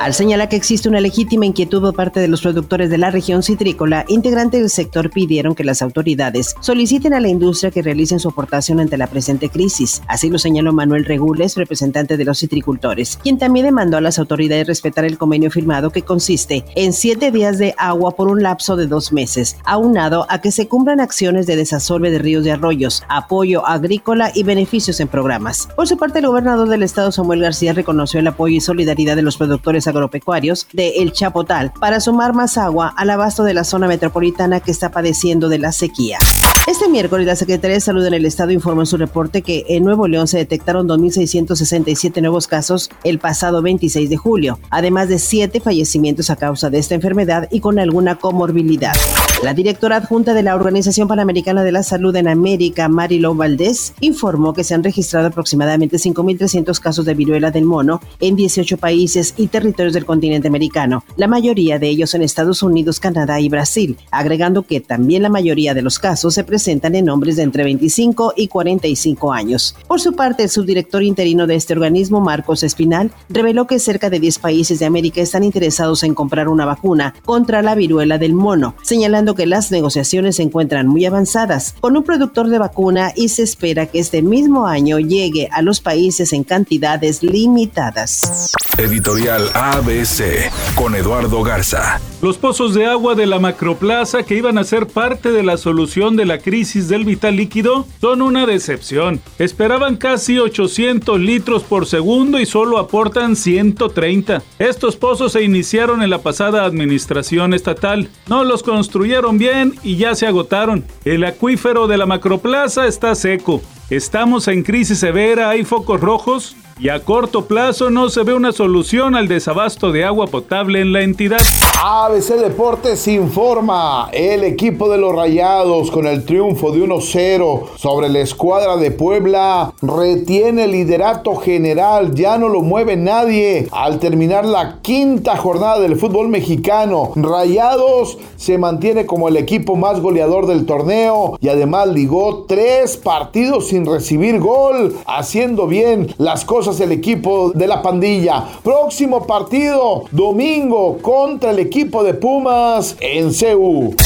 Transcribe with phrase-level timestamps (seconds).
[0.00, 3.42] al señalar que existe una legítima inquietud por parte de los productores de la región
[3.42, 8.30] citrícola, integrantes del sector pidieron que las autoridades soliciten a la industria que realicen su
[8.30, 10.00] aportación ante la presente crisis.
[10.08, 14.66] Así lo señaló Manuel Regules, representante de los citricultores, quien también demandó a las autoridades
[14.66, 18.86] respetar el convenio firmado que consiste en siete días de agua por un lapso de
[18.86, 23.66] dos meses, aunado a que se cumplan acciones de desasolve de ríos y arroyos, apoyo
[23.66, 25.68] agrícola y beneficios en programas.
[25.76, 29.22] Por su parte, el gobernador del estado Samuel García reconoció el apoyo y solidaridad de
[29.22, 33.86] los productores agropecuarios de El Chapotal para sumar más agua al abasto de la zona
[33.86, 36.18] metropolitana que está padeciendo de la sequía.
[36.66, 39.82] Este miércoles, la Secretaría de Salud en el Estado informó en su reporte que en
[39.82, 45.60] Nuevo León se detectaron 2.667 nuevos casos el pasado 26 de julio, además de siete
[45.60, 48.94] fallecimientos a causa de esta enfermedad y con alguna comorbilidad.
[49.42, 54.52] La directora adjunta de la Organización Panamericana de la Salud en América, Marilo Valdés, informó
[54.52, 59.46] que se han registrado aproximadamente 5.300 casos de viruela del mono en 18 países y
[59.46, 64.64] territorios del continente americano, la mayoría de ellos en Estados Unidos, Canadá y Brasil, agregando
[64.64, 68.48] que también la mayoría de los casos se presentan en hombres de entre 25 y
[68.48, 69.74] 45 años.
[69.88, 74.20] Por su parte, el subdirector interino de este organismo, Marcos Espinal, reveló que cerca de
[74.20, 78.74] 10 países de América están interesados en comprar una vacuna contra la viruela del mono,
[78.82, 83.42] señalando que las negociaciones se encuentran muy avanzadas con un productor de vacuna y se
[83.42, 88.50] espera que este mismo año llegue a los países en cantidades limitadas.
[88.78, 92.00] Editorial ABC con Eduardo Garza.
[92.22, 96.16] Los pozos de agua de la Macroplaza que iban a ser parte de la solución
[96.16, 99.20] de la crisis del vital líquido son una decepción.
[99.38, 104.42] Esperaban casi 800 litros por segundo y solo aportan 130.
[104.58, 108.08] Estos pozos se iniciaron en la pasada administración estatal.
[108.28, 110.84] No los construyeron bien y ya se agotaron.
[111.04, 113.62] El acuífero de la Macroplaza está seco.
[113.90, 118.52] Estamos en crisis severa, hay focos rojos y a corto plazo no se ve una
[118.52, 121.40] solución al desabasto de agua potable en la entidad.
[121.82, 128.20] ABC Deportes informa, el equipo de los Rayados con el triunfo de 1-0 sobre la
[128.20, 134.78] escuadra de Puebla retiene el liderato general, ya no lo mueve nadie al terminar la
[134.82, 137.12] quinta jornada del fútbol mexicano.
[137.14, 143.68] Rayados se mantiene como el equipo más goleador del torneo y además ligó tres partidos
[143.68, 148.46] sin recibir gol, haciendo bien las cosas el equipo de la pandilla.
[148.62, 153.96] Próximo partido, domingo, contra el equipo de Pumas en CEU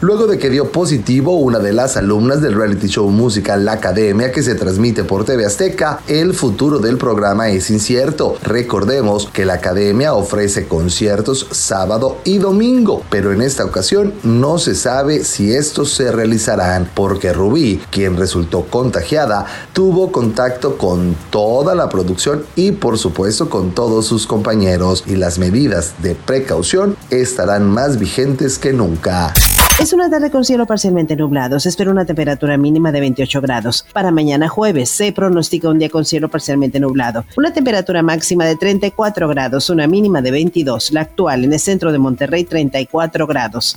[0.00, 4.30] luego de que dio positivo una de las alumnas del reality show musical La Academia
[4.30, 8.36] que se transmite por TV Azteca, el futuro del programa es incierto.
[8.42, 14.74] Recordemos que la Academia ofrece conciertos sábado y domingo, pero en esta ocasión no se
[14.74, 21.88] sabe si estos se realizarán porque Rubí, quien resultó contagiada, tuvo contacto con toda la
[21.88, 27.98] producción y por supuesto con todos sus compañeros y las medidas de precaución estarán más
[27.98, 29.32] vigentes que nunca.
[29.80, 31.60] Es una tarde con cielo parcialmente nublado.
[31.60, 33.86] Se espera una temperatura mínima de 28 grados.
[33.92, 37.24] Para mañana jueves se pronostica un día con cielo parcialmente nublado.
[37.36, 40.90] Una temperatura máxima de 34 grados, una mínima de 22.
[40.90, 43.76] La actual en el centro de Monterrey 34 grados.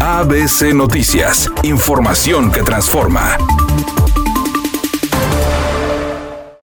[0.00, 1.50] ABC Noticias.
[1.64, 3.36] Información que transforma.